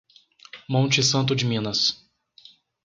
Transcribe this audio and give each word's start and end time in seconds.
Monte 0.67 1.03
Santo 1.03 1.35
de 1.35 1.45
Minas 1.45 2.03